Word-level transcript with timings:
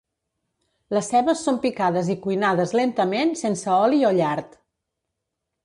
Les 0.97 1.09
cebes 1.13 1.43
són 1.47 1.59
picades 1.65 2.09
i 2.15 2.17
cuinades 2.25 2.75
lentament 2.81 3.37
sense 3.45 3.71
oli 3.77 4.03
o 4.13 4.15
llard. 4.21 4.59